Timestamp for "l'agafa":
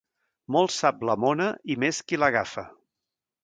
2.23-2.69